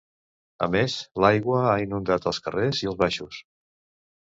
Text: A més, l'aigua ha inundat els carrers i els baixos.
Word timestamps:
A 0.67 0.69
més, 0.75 0.95
l'aigua 1.25 1.59
ha 1.73 1.77
inundat 1.85 2.27
els 2.33 2.41
carrers 2.49 2.83
i 2.87 2.91
els 2.95 3.01
baixos. 3.05 3.41